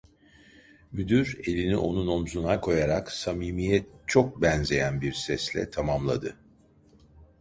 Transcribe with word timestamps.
Müdür 0.91 1.37
elini 1.45 1.77
onun 1.77 2.07
omzuna 2.07 2.61
koyarak, 2.61 3.11
samimiye 3.11 3.85
çok 4.07 4.41
benzeyen 4.41 5.01
bir 5.01 5.13
sesle 5.13 5.69
tamamladı: 5.69 6.37